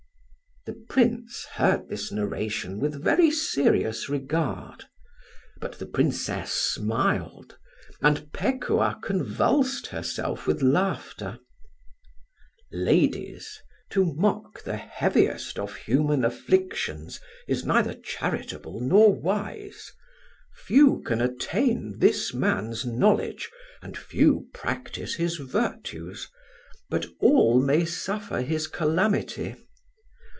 [0.67, 4.85] '"The Prince heard this narration with very serious regard;
[5.59, 7.57] but the Princess smiled,
[7.99, 11.39] and Pekuah convulsed herself with laughter.
[12.71, 13.47] "Ladies,"
[13.91, 19.91] said Imlac, "to mock the heaviest of human afflictions is neither charitable nor wise.
[20.53, 23.49] Few can attain this man's knowledge
[23.81, 26.29] and few practise his virtues,
[26.87, 29.55] but all may suffer his calamity.